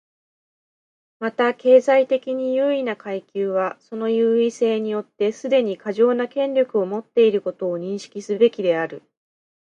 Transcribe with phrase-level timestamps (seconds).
[1.19, 9.03] また、経済的に優位な階級はその優位性によってすでに過剰な権力を持っていることを認識すべきである。